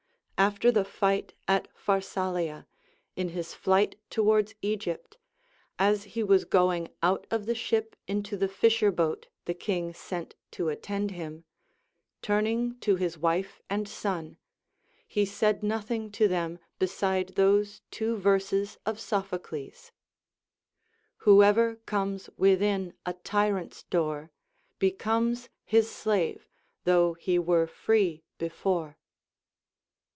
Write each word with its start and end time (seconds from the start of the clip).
After 0.37 0.71
the 0.71 0.83
fight 0.83 1.35
at 1.47 1.67
Pharsalia, 1.77 2.65
in 3.15 3.29
his 3.29 3.53
flight 3.53 3.95
towards 4.09 4.55
Egypt, 4.63 5.19
as 5.77 6.03
he 6.17 6.23
Avas 6.23 6.49
going 6.49 6.89
out 7.03 7.27
of 7.29 7.45
the 7.45 7.53
ship 7.53 7.95
into 8.07 8.35
the 8.35 8.47
fisher 8.47 8.89
boat 8.91 9.27
the 9.45 9.53
kins 9.53 9.97
sent 9.99 10.33
to 10.49 10.69
attend 10.69 11.11
him, 11.11 11.43
turning 12.23 12.79
to 12.79 12.95
his 12.95 13.19
wife 13.19 13.61
and 13.69 13.87
son, 13.87 14.37
he 15.07 15.25
said 15.27 15.61
nothing 15.61 16.09
to 16.13 16.27
them 16.27 16.57
beside 16.79 17.35
those 17.35 17.83
two 17.91 18.17
verses 18.17 18.79
of 18.83 18.99
Sophocles: 18.99 19.91
Wl)oever 21.19 21.77
comes 21.85 22.31
within 22.35 22.95
a 23.05 23.13
tyrant's 23.13 23.83
door 23.83 24.31
Becomes 24.79 25.49
his 25.65 25.85
shive, 26.01 26.47
though 26.83 27.13
he 27.13 27.37
were 27.37 27.67
free 27.67 28.23
before. 28.39 28.97